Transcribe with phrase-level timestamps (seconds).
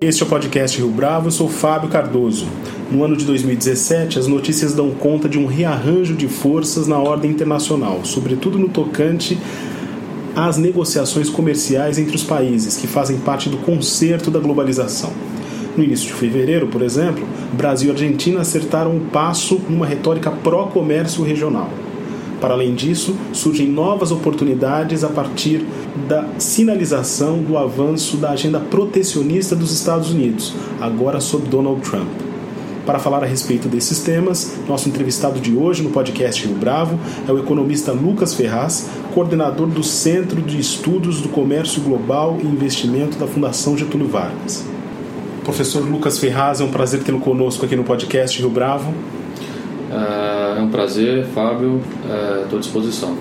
[0.00, 2.46] Este é o podcast Rio Bravo, eu sou Fábio Cardoso.
[2.90, 7.30] No ano de 2017, as notícias dão conta de um rearranjo de forças na ordem
[7.30, 9.38] internacional, sobretudo no tocante
[10.36, 15.12] às negociações comerciais entre os países que fazem parte do concerto da globalização.
[15.76, 21.24] No início de fevereiro, por exemplo, Brasil e Argentina acertaram um passo numa retórica pró-comércio
[21.24, 21.70] regional.
[22.44, 25.64] Para além disso, surgem novas oportunidades a partir
[26.06, 32.10] da sinalização do avanço da agenda protecionista dos Estados Unidos, agora sob Donald Trump.
[32.84, 37.32] Para falar a respeito desses temas, nosso entrevistado de hoje no podcast Rio Bravo é
[37.32, 43.26] o economista Lucas Ferraz, coordenador do Centro de Estudos do Comércio Global e Investimento da
[43.26, 44.66] Fundação Getúlio Vargas.
[45.44, 48.92] Professor Lucas Ferraz, é um prazer tê-lo conosco aqui no podcast Rio Bravo.
[49.90, 51.80] É um prazer, Fábio,
[52.42, 53.16] estou à disposição.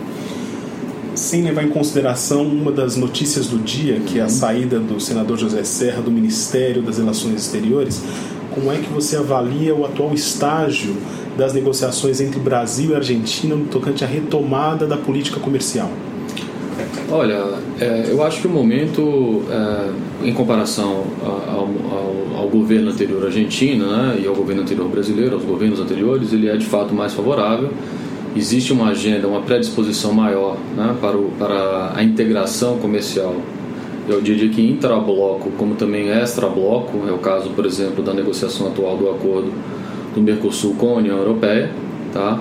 [1.15, 5.37] Sem levar em consideração uma das notícias do dia, que é a saída do senador
[5.37, 8.01] José Serra do Ministério das Relações Exteriores,
[8.53, 10.95] como é que você avalia o atual estágio
[11.37, 15.89] das negociações entre Brasil e Argentina no tocante à retomada da política comercial?
[17.09, 17.43] Olha,
[17.79, 19.89] é, eu acho que o momento, é,
[20.21, 25.43] em comparação ao, ao, ao, governo anterior argentino né, e ao governo anterior brasileiro, aos
[25.43, 27.71] governos anteriores, ele é de fato mais favorável.
[28.35, 33.35] Existe uma agenda, uma predisposição maior né, para, o, para a integração comercial.
[34.07, 38.97] Eu diria que intrabloco, como também extrabloco, é o caso, por exemplo, da negociação atual
[38.97, 39.51] do acordo
[40.13, 41.71] do Mercosul com a União Europeia,
[42.11, 42.39] tá?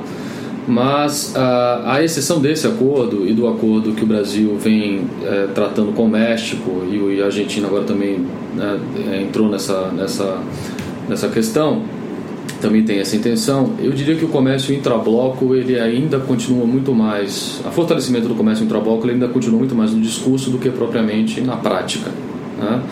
[0.67, 6.05] Mas, a exceção desse acordo e do acordo que o Brasil vem é, tratando com
[6.05, 8.79] o México e, a Argentina agora também né,
[9.11, 10.39] é, entrou nessa, nessa,
[11.09, 11.83] nessa questão,
[12.61, 17.61] também tem essa intenção, eu diria que o comércio intrabloco ele ainda continua muito mais,
[17.67, 21.41] a fortalecimento do comércio intrabloco ele ainda continua muito mais no discurso do que propriamente
[21.41, 22.09] na prática.
[22.57, 22.83] Né?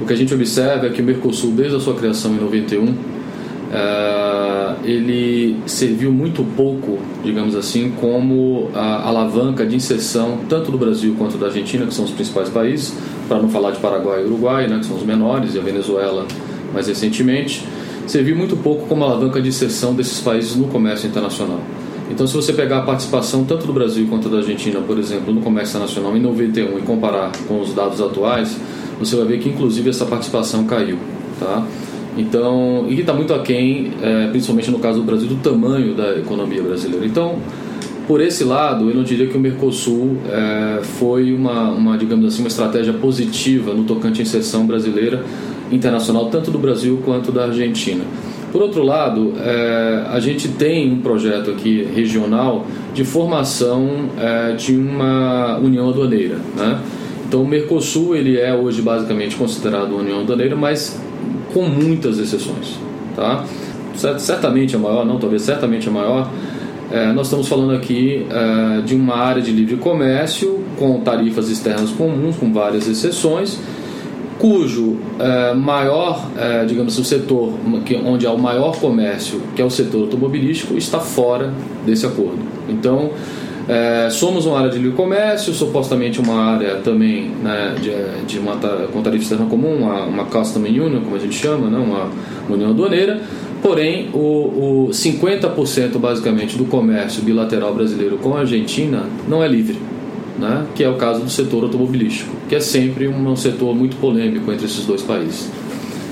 [0.00, 2.94] O que a gente observa é que o Mercosul, desde a sua criação em 91,
[4.84, 11.38] Ele serviu muito pouco, digamos assim, como a alavanca de inserção tanto do Brasil quanto
[11.38, 12.94] da Argentina, que são os principais países,
[13.28, 16.26] para não falar de Paraguai e Uruguai, né, que são os menores, e a Venezuela
[16.72, 17.64] mais recentemente,
[18.06, 21.60] serviu muito pouco como alavanca de inserção desses países no comércio internacional.
[22.10, 25.40] Então, se você pegar a participação tanto do Brasil quanto da Argentina, por exemplo, no
[25.40, 28.56] comércio internacional em 91 e comparar com os dados atuais,
[28.98, 30.98] você vai ver que inclusive essa participação caiu,
[31.38, 31.64] tá?
[32.16, 36.62] Então, e está muito aquém, é, principalmente no caso do Brasil, do tamanho da economia
[36.62, 37.06] brasileira.
[37.06, 37.36] Então,
[38.06, 42.42] por esse lado, eu não diria que o Mercosul é, foi uma, uma, digamos assim,
[42.42, 45.24] uma estratégia positiva no tocante à inserção brasileira
[45.70, 48.02] internacional, tanto do Brasil quanto da Argentina.
[48.50, 54.74] Por outro lado, é, a gente tem um projeto aqui regional de formação é, de
[54.74, 56.36] uma união aduaneira.
[56.56, 56.80] Né?
[57.28, 61.00] Então, o Mercosul ele é hoje basicamente considerado uma união aduaneira, mas
[61.52, 62.78] com muitas exceções.
[63.14, 63.44] Tá?
[64.18, 66.30] Certamente a maior, não talvez certamente a maior,
[66.90, 71.90] é, nós estamos falando aqui é, de uma área de livre comércio com tarifas externas
[71.90, 73.60] comuns, com várias exceções,
[74.40, 77.52] cujo é, maior, é, digamos assim, o setor
[77.84, 81.52] que, onde há o maior comércio, que é o setor automobilístico, está fora
[81.86, 82.40] desse acordo.
[82.68, 83.10] Então,
[83.70, 88.56] é, somos uma área de livre comércio, supostamente uma área também né, de, de uma,
[88.92, 92.10] com tarifa externa comum, uma, uma custom union, como a gente chama, né, uma,
[92.48, 93.20] uma união aduaneira.
[93.62, 99.78] Porém, o, o 50% basicamente do comércio bilateral brasileiro com a Argentina não é livre,
[100.36, 104.50] né, que é o caso do setor automobilístico, que é sempre um, setor muito polêmico
[104.50, 105.48] entre esses dois países.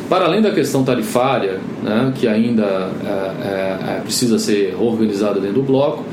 [0.08, 5.56] Para além da questão tarifária, né, que ainda é, é, é precisa ser organizada dentro
[5.56, 6.04] do bloco,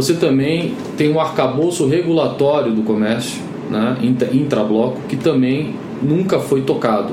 [0.00, 3.96] você também tem um arcabouço regulatório do comércio, né,
[4.32, 7.12] intrabloco, que também nunca foi tocado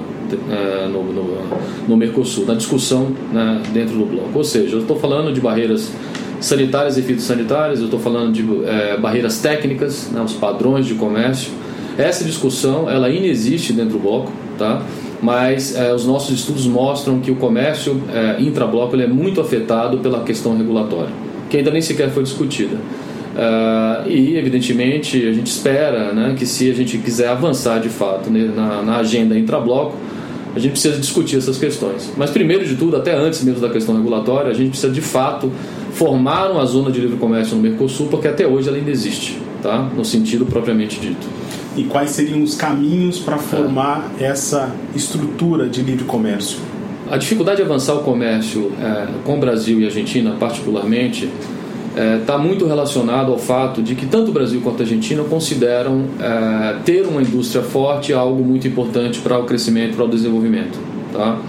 [0.52, 1.38] é, no, no,
[1.88, 4.30] no, Mercosul, na discussão né, dentro do bloco.
[4.36, 5.92] Ou seja, eu estou falando de barreiras
[6.40, 11.52] sanitárias e fitossanitárias, eu estou falando de é, barreiras técnicas, né, os padrões de comércio.
[11.98, 14.84] Essa discussão ela inexiste dentro do bloco, tá?
[15.24, 19.98] mas é, os nossos estudos mostram que o comércio é, intrabloco ele é muito afetado
[19.98, 21.25] pela questão regulatória
[21.56, 22.76] que ainda nem sequer foi discutida.
[22.76, 28.30] Uh, e, evidentemente, a gente espera né, que, se a gente quiser avançar de fato
[28.30, 29.98] né, na, na agenda intrabloco,
[30.56, 32.14] a gente precisa discutir essas questões.
[32.16, 35.52] Mas, primeiro de tudo, até antes mesmo da questão regulatória, a gente precisa de fato
[35.92, 39.78] formaram a zona de livre comércio no Mercosul, porque até hoje ela ainda existe, tá?
[39.96, 41.28] no sentido propriamente dito.
[41.76, 44.26] E quais seriam os caminhos para formar é.
[44.26, 46.60] essa estrutura de livre comércio?
[47.10, 51.30] A dificuldade de avançar o comércio é, com o Brasil e Argentina, particularmente,
[52.20, 56.06] está é, muito relacionado ao fato de que tanto o Brasil quanto a Argentina consideram
[56.20, 60.78] é, ter uma indústria forte algo muito importante para o crescimento, para o desenvolvimento.
[61.14, 61.40] Tá?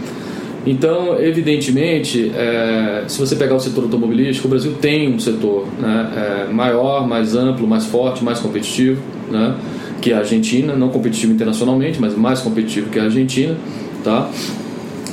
[0.67, 6.47] Então, evidentemente, é, se você pegar o setor automobilístico, o Brasil tem um setor né,
[6.49, 9.01] é, maior, mais amplo, mais forte, mais competitivo
[9.31, 9.55] né,
[10.03, 13.57] que a Argentina, não competitivo internacionalmente, mas mais competitivo que a Argentina.
[14.05, 14.29] Tá?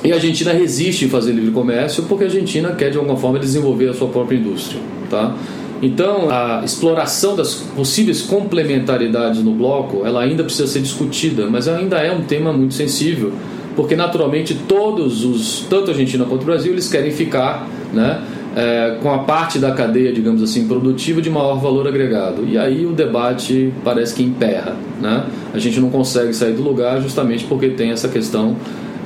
[0.03, 3.39] E a Argentina resiste em fazer livre comércio porque a Argentina quer de alguma forma
[3.39, 4.81] desenvolver a sua própria indústria.
[5.09, 5.35] Tá?
[5.81, 11.97] Então, a exploração das possíveis complementaridades no bloco, ela ainda precisa ser discutida, mas ainda
[11.97, 13.33] é um tema muito sensível,
[13.75, 18.23] porque naturalmente todos os, tanto a Argentina quanto o Brasil, eles querem ficar, né,
[18.55, 22.45] é, com a parte da cadeia, digamos assim, produtiva de maior valor agregado.
[22.47, 25.25] E aí o debate parece que emperra, né?
[25.53, 28.55] A gente não consegue sair do lugar justamente porque tem essa questão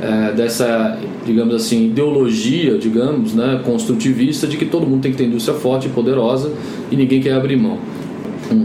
[0.01, 5.25] é, dessa, digamos assim, ideologia, digamos, né, construtivista de que todo mundo tem que ter
[5.25, 6.51] indústria forte e poderosa
[6.91, 7.77] e ninguém quer abrir mão.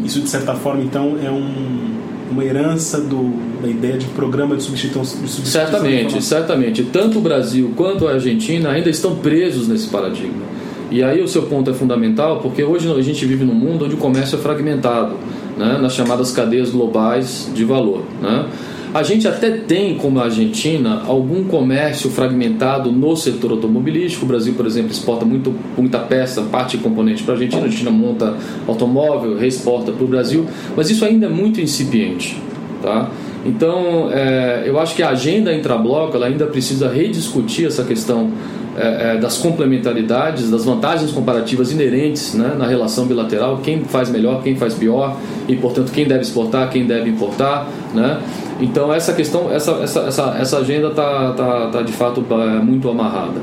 [0.04, 1.92] Isso, de certa forma, então, é um,
[2.30, 5.02] uma herança do, da ideia de programa de substituição.
[5.02, 6.82] De substituição certamente, certamente.
[6.84, 10.52] Tanto o Brasil quanto a Argentina ainda estão presos nesse paradigma.
[10.90, 13.94] E aí o seu ponto é fundamental, porque hoje a gente vive num mundo onde
[13.94, 15.14] o comércio é fragmentado,
[15.56, 18.02] né, nas chamadas cadeias globais de valor.
[18.20, 18.46] Né?
[18.94, 24.26] A gente até tem, como a Argentina, algum comércio fragmentado no setor automobilístico.
[24.26, 27.62] O Brasil, por exemplo, exporta muito, muita peça, parte e componente para a Argentina.
[27.62, 28.36] A Argentina monta
[28.68, 30.46] automóvel, reexporta para o Brasil,
[30.76, 32.36] mas isso ainda é muito incipiente.
[32.82, 33.10] Tá?
[33.46, 38.30] Então, é, eu acho que a agenda intrabloco ainda precisa rediscutir essa questão
[38.76, 44.42] é, é, das complementaridades, das vantagens comparativas inerentes né, na relação bilateral, quem faz melhor,
[44.42, 45.16] quem faz pior,
[45.46, 47.68] e portanto quem deve exportar, quem deve importar.
[47.94, 48.18] Né?
[48.60, 52.88] Então essa questão, essa, essa, essa, essa agenda está tá, tá de fato é, muito
[52.88, 53.40] amarrada.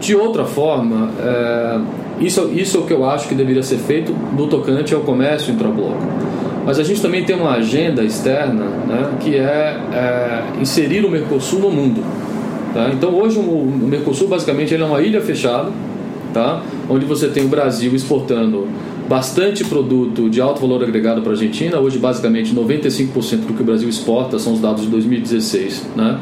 [0.00, 1.80] De outra forma, é,
[2.20, 5.52] isso, isso é o que eu acho que deveria ser feito no tocante ao comércio
[5.52, 6.02] intrabloco.
[6.66, 11.60] Mas a gente também tem uma agenda externa né, que é, é inserir o Mercosul
[11.60, 12.02] no mundo.
[12.76, 12.90] Tá?
[12.92, 15.72] Então hoje o Mercosul basicamente ele é uma ilha fechada,
[16.34, 16.62] tá?
[16.90, 18.68] onde você tem o Brasil exportando
[19.08, 21.78] bastante produto de alto valor agregado para a Argentina.
[21.78, 25.86] Hoje, basicamente, 95% do que o Brasil exporta são os dados de 2016.
[25.96, 26.18] Né?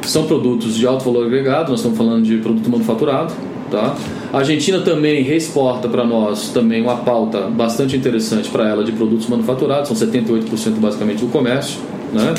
[0.00, 3.34] São produtos de alto valor agregado, nós estamos falando de produto manufaturado.
[3.70, 3.94] Tá?
[4.32, 9.28] A Argentina também reexporta para nós também uma pauta bastante interessante para ela de produtos
[9.28, 11.78] manufaturados, são 78% basicamente do comércio.
[12.10, 12.34] Né?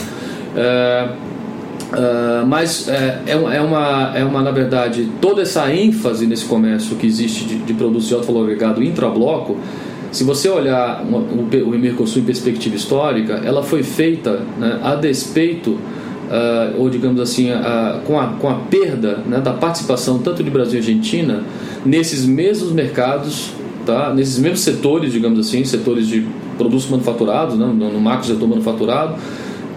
[0.55, 1.09] É,
[1.91, 6.95] Uh, mas é, é, é, uma, é uma, na verdade, toda essa ênfase nesse comércio
[6.95, 9.57] que existe de, de produtos de alto valor agregado intrabloco,
[10.11, 15.71] se você olhar o, o Mercosul em perspectiva histórica, ela foi feita né, a despeito,
[15.71, 20.49] uh, ou digamos assim, uh, com, a, com a perda né, da participação tanto de
[20.49, 21.43] Brasil e Argentina
[21.85, 23.51] nesses mesmos mercados,
[23.85, 26.25] tá, nesses mesmos setores, digamos assim, setores de
[26.57, 29.15] produtos manufaturados, né, no, no macro setor manufaturado,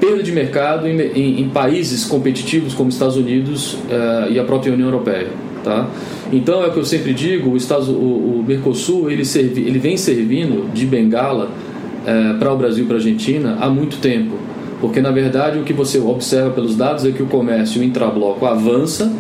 [0.01, 4.73] perda de mercado em, em, em países competitivos como Estados Unidos uh, e a própria
[4.73, 5.29] União Europeia.
[5.63, 5.89] Tá?
[6.33, 9.79] Então é o que eu sempre digo, o, Estados, o, o Mercosul ele, servi, ele
[9.79, 14.35] vem servindo de bengala uh, para o Brasil e para a Argentina há muito tempo.
[14.81, 19.11] Porque na verdade o que você observa pelos dados é que o comércio intrabloco avança,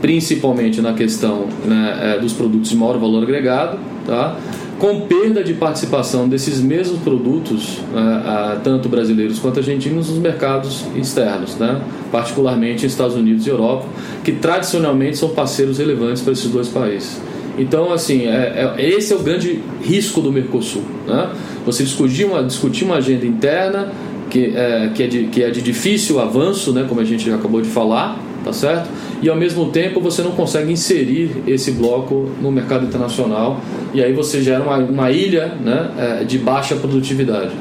[0.00, 4.38] principalmente na questão né, é, dos produtos de maior valor agregado, tá?
[4.80, 11.54] Com perda de participação desses mesmos produtos, uh, tanto brasileiros quanto argentinos, nos mercados externos,
[11.56, 11.82] né?
[12.10, 13.84] particularmente Estados Unidos e Europa,
[14.24, 17.20] que tradicionalmente são parceiros relevantes para esses dois países.
[17.58, 20.82] Então, assim, é, é, esse é o grande risco do Mercosul.
[21.06, 21.30] Né?
[21.66, 23.92] Você discutir uma, discutir uma agenda interna
[24.30, 26.86] que é, que, é de, que é de difícil avanço, né?
[26.88, 28.88] como a gente já acabou de falar, tá certo?
[29.22, 33.60] E ao mesmo tempo você não consegue inserir esse bloco no mercado internacional
[33.92, 37.52] e aí você gera uma, uma ilha né, é, de baixa produtividade.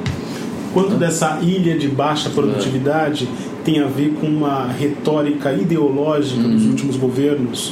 [0.74, 3.64] Quanto dessa ilha de baixa produtividade é.
[3.66, 6.54] tem a ver com uma retórica ideológica uhum.
[6.54, 7.70] dos últimos governos,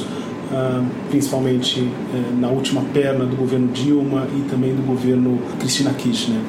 [0.50, 6.40] uh, principalmente uh, na última perna do governo Dilma e também do governo Cristina Kirchner?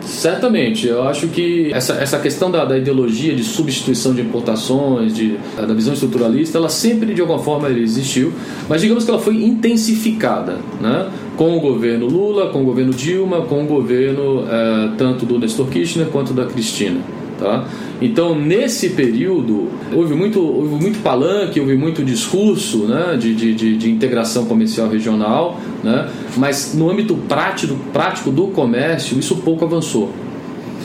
[0.00, 5.38] Certamente, eu acho que essa, essa questão da, da ideologia de substituição de importações, de,
[5.56, 8.32] da visão estruturalista, ela sempre de alguma forma existiu,
[8.68, 11.10] mas digamos que ela foi intensificada, né?
[11.36, 15.68] com o governo Lula, com o governo Dilma, com o governo eh, tanto do Nestor
[15.68, 17.00] Kirchner quanto da Cristina.
[17.40, 17.64] Tá?
[18.02, 23.90] Então, nesse período, houve muito, houve muito palanque, houve muito discurso né, de, de, de,
[23.90, 26.06] integração comercial regional, né,
[26.36, 30.10] mas no âmbito prático, prático do comércio, isso pouco avançou.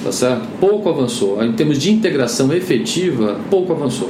[0.02, 0.48] Tá certo?
[0.60, 1.44] Pouco avançou.
[1.44, 4.10] Em termos de integração efetiva, pouco avançou.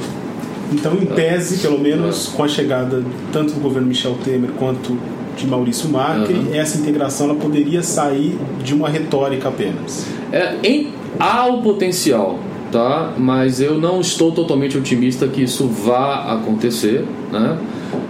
[0.72, 4.96] Então, em tese, pelo menos com a chegada tanto do governo Michel Temer quanto
[5.36, 6.54] de Maurício Macri, uhum.
[6.54, 10.06] essa integração ela poderia sair de uma retórica apenas.
[10.32, 12.38] É, em, há o potencial,
[12.70, 13.12] tá?
[13.16, 17.58] mas eu não estou totalmente otimista que isso vá acontecer né?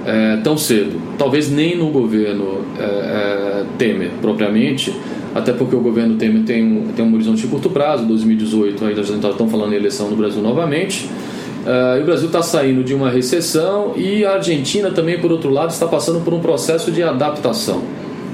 [0.04, 1.00] É, tão cedo.
[1.18, 4.94] Talvez nem no governo é, é, Temer, propriamente,
[5.34, 9.00] até porque o governo Temer tem um, tem um horizonte de curto prazo, 2018 ainda
[9.00, 11.08] estão falando em eleição no Brasil novamente.
[11.66, 15.70] Uh, o Brasil está saindo de uma recessão e a Argentina também, por outro lado,
[15.70, 17.82] está passando por um processo de adaptação.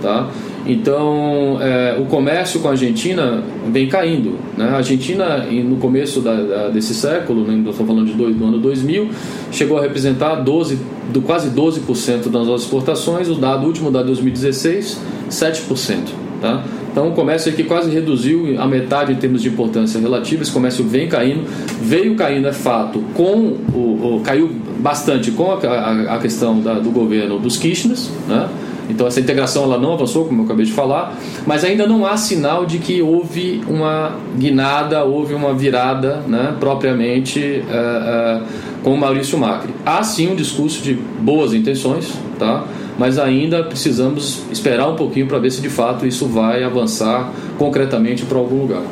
[0.02, 0.28] Tá?
[0.64, 4.38] Então, é, o comércio com a Argentina vem caindo.
[4.56, 4.68] Né?
[4.68, 8.58] A Argentina, no começo da, da, desse século, né, estou falando de dois, do ano
[8.58, 9.08] 2000,
[9.50, 10.78] chegou a representar 12,
[11.12, 13.28] do, quase 12% das nossas exportações.
[13.28, 15.98] O dado último de 2016, 7%.
[16.40, 16.62] Tá?
[16.92, 20.42] Então o comércio aqui quase reduziu a metade em termos de importância relativa.
[20.42, 21.44] Esse comércio vem caindo,
[21.80, 26.74] veio caindo, é fato, com o, o caiu bastante com a, a, a questão da,
[26.74, 28.48] do governo dos Kirchners, né?
[28.92, 32.16] Então essa integração ela não avançou, como eu acabei de falar, mas ainda não há
[32.16, 38.46] sinal de que houve uma guinada, houve uma virada, né, propriamente uh, uh,
[38.82, 39.74] com o Maurício Macri.
[39.84, 42.64] Há sim um discurso de boas intenções, tá?
[42.98, 48.24] mas ainda precisamos esperar um pouquinho para ver se de fato isso vai avançar concretamente
[48.24, 48.82] para algum lugar.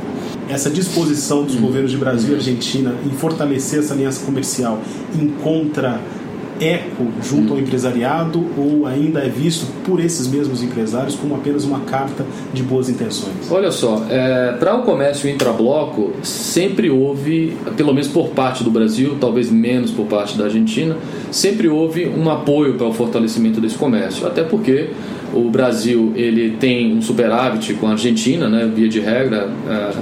[0.48, 1.60] Essa disposição dos hum.
[1.60, 4.80] governos de Brasil e Argentina em fortalecer essa aliança comercial
[5.14, 6.00] encontra
[6.60, 11.80] eco junto ao empresariado ou ainda é visto por esses mesmos empresários como apenas uma
[11.80, 13.50] carta de boas intenções?
[13.50, 19.16] Olha só, é, para o comércio intrabloco sempre houve, pelo menos por parte do Brasil,
[19.20, 20.96] talvez menos por parte da Argentina,
[21.30, 24.90] sempre houve um apoio para o fortalecimento desse comércio, até porque
[25.32, 29.92] o Brasil ele tem um superávit com a Argentina, né, via de regra, é,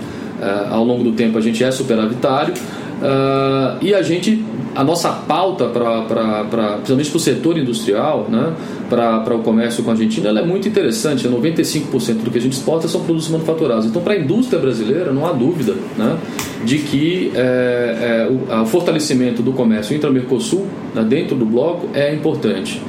[0.40, 2.54] é, ao longo do tempo a gente é superavitário.
[2.98, 4.44] Uh, e a gente
[4.74, 8.52] a nossa pauta, pra, pra, pra principalmente para o setor industrial, né,
[8.88, 11.28] para o comércio com a Argentina, ela é muito interessante.
[11.28, 13.86] 95% do que a gente exporta são produtos manufaturados.
[13.86, 16.16] Então, para a indústria brasileira, não há dúvida né,
[16.64, 22.14] de que é, é, o, o, fortalecimento do comércio intra-Mercosul, né, dentro do bloco, é
[22.14, 22.80] importante.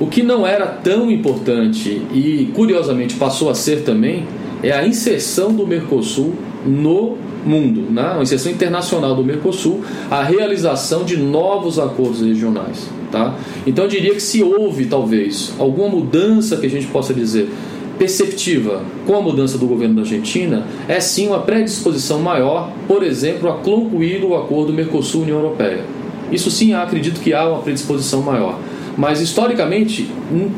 [0.00, 4.26] O que não era tão importante e, curiosamente, passou a ser também
[4.62, 6.34] é a inserção do Mercosul
[6.66, 8.12] no mundo, né?
[8.12, 12.88] uma inserção internacional do Mercosul, a realização de novos acordos regionais.
[13.10, 13.34] Tá?
[13.66, 17.48] Então eu diria que se houve talvez alguma mudança que a gente possa dizer
[17.98, 23.48] perceptiva com a mudança do governo da Argentina, é sim uma predisposição maior, por exemplo,
[23.48, 25.84] a concluir o acordo Mercosul-União Europeia.
[26.32, 28.58] Isso sim, acredito que há uma predisposição maior.
[28.96, 30.08] Mas historicamente,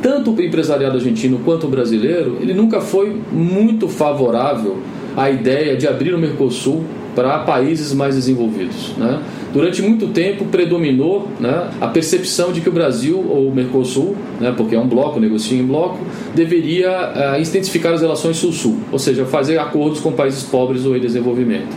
[0.02, 4.78] tanto o empresariado argentino quanto o brasileiro, ele nunca foi muito favorável
[5.16, 8.92] a ideia de abrir o Mercosul para países mais desenvolvidos.
[8.98, 9.22] Né?
[9.52, 14.52] Durante muito tempo predominou né, a percepção de que o Brasil ou o Mercosul, né,
[14.54, 15.98] porque é um bloco, negocia em bloco,
[16.34, 21.00] deveria uh, intensificar as relações sul-sul, ou seja, fazer acordos com países pobres ou em
[21.00, 21.74] desenvolvimento.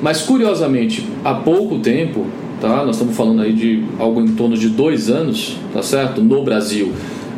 [0.00, 2.24] Mas curiosamente, há pouco tempo,
[2.58, 6.42] tá, nós estamos falando aí de algo em torno de dois anos, tá certo, no
[6.42, 6.90] Brasil.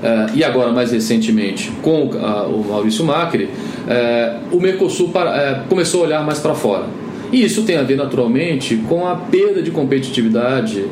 [0.03, 6.03] Uh, e agora mais recentemente com uh, o Maurício Macri, uh, o Mercosul para, começou
[6.03, 6.87] a olhar mais para fora.
[7.31, 10.85] E isso tem a ver naturalmente com a perda de competitividade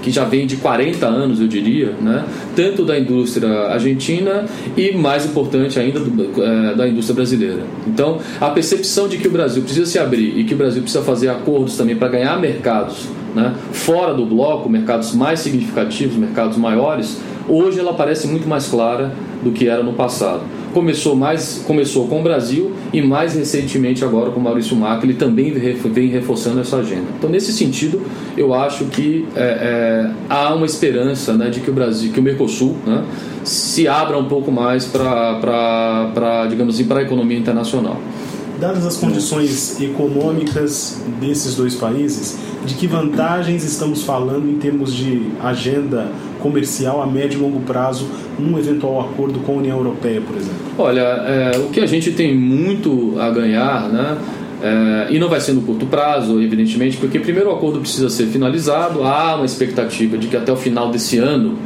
[0.00, 2.24] que já vem de 40 anos, eu diria, né?
[2.56, 7.64] tanto da indústria argentina e, mais importante ainda, do, da indústria brasileira.
[7.86, 11.04] Então, a percepção de que o Brasil precisa se abrir e que o Brasil precisa
[11.04, 13.54] fazer acordos também para ganhar mercados né?
[13.72, 19.12] fora do bloco, mercados mais significativos, mercados maiores, hoje ela parece muito mais clara
[19.42, 20.42] do que era no passado.
[20.72, 25.18] Começou mais começou com o Brasil e mais recentemente agora com o Maurício Macri, ele
[25.18, 27.06] também vem reforçando essa agenda.
[27.18, 28.02] Então nesse sentido
[28.36, 32.22] eu acho que é, é, há uma esperança né, de que o Brasil, que o
[32.22, 33.02] Mercosul né,
[33.44, 37.98] se abra um pouco mais para digamos assim para a economia internacional.
[38.60, 42.36] Dadas as condições econômicas desses dois países,
[42.66, 46.08] de que vantagens estamos falando em termos de agenda
[46.38, 48.06] comercial a médio e longo prazo
[48.38, 50.56] num eventual acordo com a União Europeia, por exemplo?
[50.78, 54.18] Olha, é, o que a gente tem muito a ganhar, né?
[54.60, 58.26] É, e não vai ser no curto prazo, evidentemente, porque primeiro o acordo precisa ser
[58.26, 61.56] finalizado, há uma expectativa de que até o final desse ano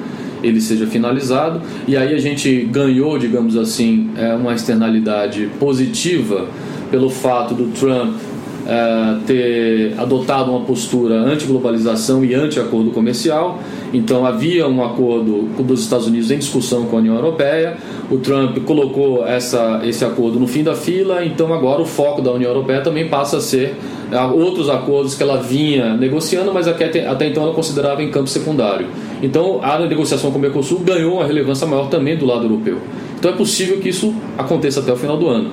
[0.42, 6.48] ele seja finalizado, e aí a gente ganhou, digamos assim, é, uma externalidade positiva
[6.90, 8.16] pelo fato do Trump
[8.66, 13.58] é, ter adotado uma postura anti-globalização e anti-acordo comercial.
[13.92, 17.76] Então havia um acordo dos Estados Unidos em discussão com a União Europeia.
[18.10, 21.24] O Trump colocou essa, esse acordo no fim da fila.
[21.24, 23.74] Então agora o foco da União Europeia também passa a ser
[24.10, 28.86] é, outros acordos que ela vinha negociando, mas até então ela considerava em campo secundário.
[29.22, 32.78] Então a negociação com o Mercosul ganhou uma relevância maior também do lado europeu.
[33.18, 35.50] Então é possível que isso aconteça até o final do ano.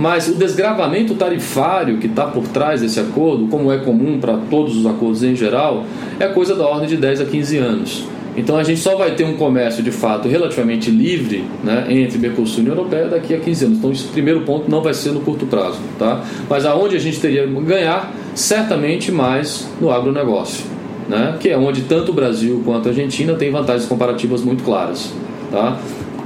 [0.00, 4.74] Mas o desgravamento tarifário que está por trás desse acordo, como é comum para todos
[4.74, 5.84] os acordos em geral,
[6.18, 8.04] é coisa da ordem de 10 a 15 anos.
[8.34, 12.60] Então a gente só vai ter um comércio de fato relativamente livre né, entre Mercosul
[12.60, 13.76] e União Europeia daqui a 15 anos.
[13.78, 15.80] Então esse primeiro ponto não vai ser no curto prazo.
[15.98, 16.24] Tá?
[16.48, 20.64] Mas aonde a gente teria ganhar, certamente mais no agronegócio,
[21.10, 25.12] né, que é onde tanto o Brasil quanto a Argentina têm vantagens comparativas muito claras.
[25.52, 25.76] Tá?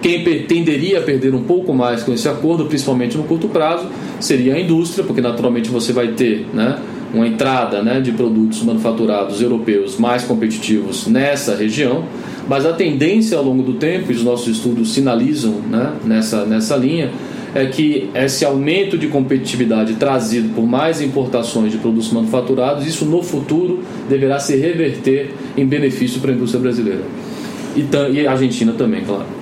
[0.05, 3.87] Quem tenderia a perder um pouco mais com esse acordo, principalmente no curto prazo,
[4.21, 6.79] seria a indústria, porque naturalmente você vai ter né,
[7.15, 12.05] uma entrada né, de produtos manufaturados europeus mais competitivos nessa região,
[12.47, 16.77] mas a tendência ao longo do tempo, e os nossos estudos sinalizam né, nessa, nessa
[16.77, 17.11] linha,
[17.55, 23.23] é que esse aumento de competitividade trazido por mais importações de produtos manufaturados, isso no
[23.23, 27.05] futuro deverá se reverter em benefício para a indústria brasileira.
[27.75, 29.34] E, e a Argentina também, claro.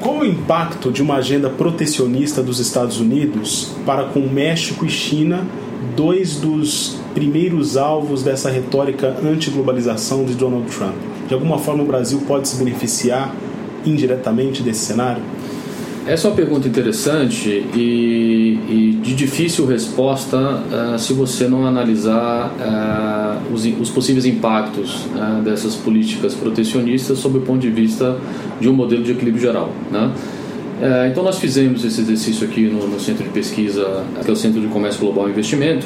[0.00, 5.46] Qual o impacto de uma agenda protecionista dos Estados Unidos para com México e China,
[5.94, 10.94] dois dos primeiros alvos dessa retórica anti-globalização de Donald Trump?
[11.28, 13.34] De alguma forma, o Brasil pode se beneficiar
[13.84, 15.22] indiretamente desse cenário?
[16.06, 22.50] Essa é uma pergunta interessante e, e de difícil resposta uh, se você não analisar
[22.58, 28.18] uh, os, os, possíveis impactos uh, dessas políticas protecionistas sob o ponto de vista
[28.58, 29.72] de um modelo de equilíbrio geral.
[29.90, 30.10] Né?
[31.10, 34.62] então, nós fizemos esse exercício aqui no, no centro de pesquisa, que é o Centro
[34.62, 35.84] de Comércio Global e Investimento,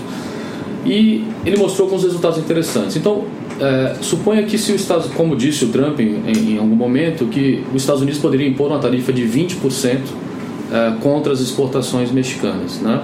[0.84, 2.96] e ele mostrou alguns resultados interessantes.
[2.96, 3.24] Então,
[3.60, 7.62] é, suponha que se o Estados, como disse o Trump em, em, algum momento, que
[7.72, 9.98] os Estados Unidos poderia impor uma tarifa de 20%
[10.72, 13.00] é, contra as exportações mexicanas, né?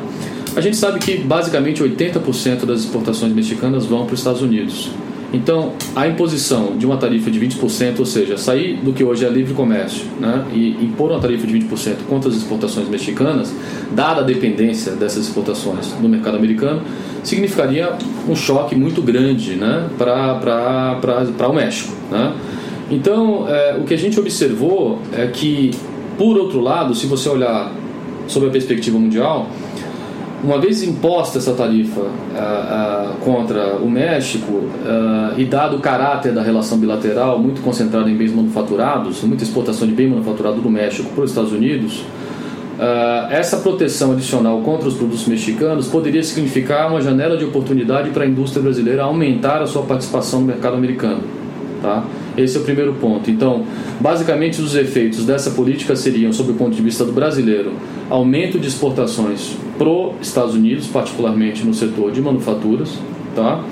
[0.56, 4.90] A gente sabe que basicamente 80% das exportações mexicanas vão para os Estados Unidos.
[5.32, 9.28] Então, a imposição de uma tarifa de 20%, ou seja, sair do que hoje é
[9.28, 13.54] livre comércio né, e impor uma tarifa de 20% contra as exportações mexicanas,
[13.92, 16.82] dada a dependência dessas exportações no mercado americano,
[17.22, 17.92] significaria
[18.28, 21.92] um choque muito grande né, para o México.
[22.10, 22.34] Né?
[22.90, 25.70] Então, é, o que a gente observou é que,
[26.18, 27.72] por outro lado, se você olhar
[28.26, 29.48] sobre a perspectiva mundial,
[30.42, 36.32] uma vez imposta essa tarifa uh, uh, contra o México uh, e dado o caráter
[36.32, 41.10] da relação bilateral muito concentrada em bens manufaturados, muita exportação de bem manufaturado do México
[41.10, 42.04] para os Estados Unidos,
[43.28, 48.26] essa proteção adicional contra os produtos mexicanos poderia significar uma janela de oportunidade para a
[48.26, 51.39] indústria brasileira aumentar a sua participação no mercado americano.
[51.82, 52.04] Tá?
[52.36, 53.30] Esse é o primeiro ponto.
[53.30, 53.64] Então,
[53.98, 57.72] basicamente, os efeitos dessa política seriam, sob o ponto de vista do brasileiro,
[58.10, 62.98] aumento de exportações para os Estados Unidos, particularmente no setor de manufaturas,
[63.34, 63.64] tá?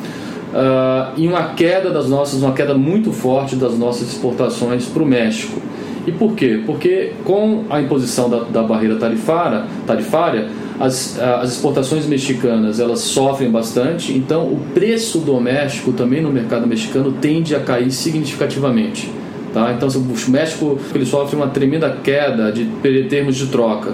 [0.49, 5.07] Uh, e uma queda das nossas, uma queda muito forte das nossas exportações para o
[5.07, 5.61] México.
[6.07, 6.62] E por quê?
[6.64, 10.49] Porque com a imposição da, da barreira tarifária, tarifária
[10.81, 17.12] as, as exportações mexicanas elas sofrem bastante, então o preço doméstico também no mercado mexicano
[17.12, 19.11] tende a cair significativamente.
[19.53, 19.73] Tá?
[19.73, 22.67] Então o México ele sofre uma tremenda queda de
[23.09, 23.93] termos de troca.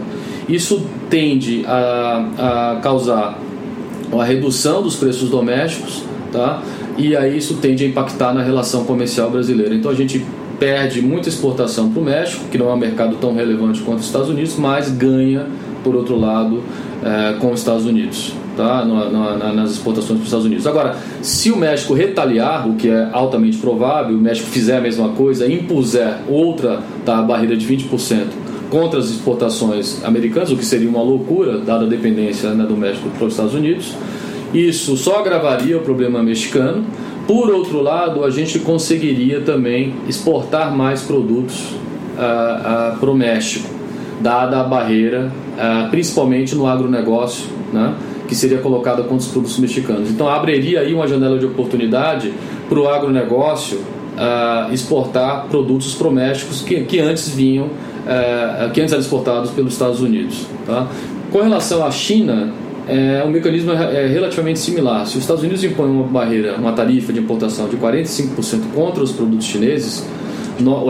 [0.48, 3.38] Isso tende a, a causar
[4.12, 6.62] uma redução dos preços domésticos, tá?
[6.98, 9.74] e aí isso tende a impactar na relação comercial brasileira.
[9.74, 10.24] Então a gente
[10.58, 14.06] perde muita exportação para o México, que não é um mercado tão relevante quanto os
[14.06, 15.46] Estados Unidos, mas ganha,
[15.84, 16.62] por outro lado,
[17.04, 18.32] é, com os Estados Unidos.
[18.56, 18.84] Tá?
[18.84, 20.66] No, nas exportações para os Estados Unidos.
[20.66, 25.08] Agora, se o México retaliar, o que é altamente provável, o México fizer a mesma
[25.10, 28.26] coisa, impuser outra tá, barreira de 20%
[28.70, 33.08] contra as exportações americanas, o que seria uma loucura, dada a dependência né, do México
[33.18, 33.94] para os Estados Unidos,
[34.54, 36.84] isso só agravaria o problema mexicano.
[37.26, 41.72] Por outro lado, a gente conseguiria também exportar mais produtos
[42.16, 43.68] uh, uh, para o México,
[44.20, 47.94] dada a barreira, uh, principalmente no agronegócio, né,
[48.28, 50.10] que seria colocada contra os produtos mexicanos.
[50.10, 52.32] Então, abriria aí uma janela de oportunidade
[52.68, 53.80] para o agronegócio
[54.72, 57.68] exportar produtos México que, que antes vinham,
[58.72, 60.46] que antes eram exportados pelos Estados Unidos.
[60.64, 60.86] Tá?
[61.32, 62.52] Com relação à China,
[62.86, 65.06] é, o mecanismo é, é relativamente similar.
[65.06, 69.12] Se os Estados Unidos impõem uma barreira, uma tarifa de importação de 45% contra os
[69.12, 70.06] produtos chineses,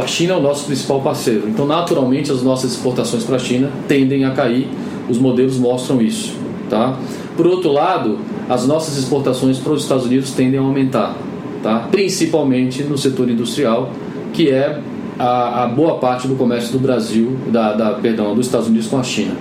[0.01, 1.49] a China é o nosso principal parceiro.
[1.49, 4.69] Então, naturalmente, as nossas exportações para a China tendem a cair.
[5.09, 6.35] Os modelos mostram isso.
[6.69, 6.99] Tá?
[7.37, 11.17] Por outro lado, as nossas exportações para os Estados Unidos tendem a aumentar,
[11.63, 11.89] tá?
[11.91, 13.91] principalmente no setor industrial,
[14.33, 14.81] que é
[15.19, 18.99] a, a boa parte do comércio do Brasil, da, da, perdão, dos Estados Unidos com
[18.99, 19.35] a China,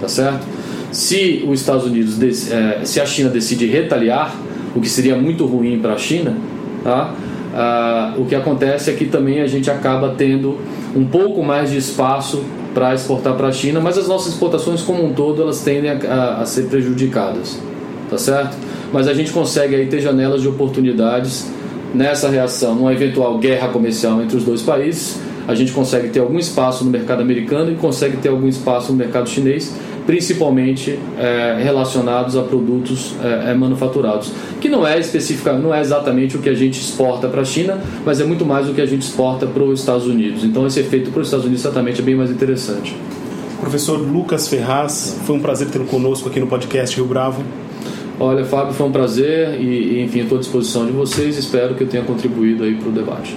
[0.00, 0.46] tá certo?
[0.90, 4.34] Se os Estados Unidos, é, se a China decide retaliar,
[4.74, 6.36] o que seria muito ruim para a China,
[6.82, 7.12] tá?
[7.60, 10.58] Ah, o que acontece é que também a gente acaba tendo
[10.94, 15.04] um pouco mais de espaço para exportar para a China, mas as nossas exportações como
[15.04, 17.58] um todo elas tendem a, a, ser prejudicadas,
[18.08, 18.56] tá certo?
[18.92, 21.50] Mas a gente consegue aí ter janelas de oportunidades
[21.92, 25.18] nessa reação, numa eventual guerra comercial entre os dois países,
[25.48, 28.98] a gente consegue ter algum espaço no mercado americano e consegue ter algum espaço no
[28.98, 29.74] mercado chinês,
[30.08, 36.34] principalmente é, relacionados a produtos é, é, manufaturados, que não é específica, não é exatamente
[36.34, 38.86] o que a gente exporta para a China, mas é muito mais o que a
[38.86, 40.44] gente exporta para os Estados Unidos.
[40.44, 42.96] Então esse efeito para os Estados Unidos certamente é bem mais interessante.
[43.60, 47.44] Professor Lucas Ferraz, foi um prazer tê-lo conosco aqui no podcast Rio Bravo.
[48.18, 51.36] Olha, Fábio, foi um prazer e, enfim, estou à disposição de vocês.
[51.36, 53.36] Espero que eu tenha contribuído aí para o debate.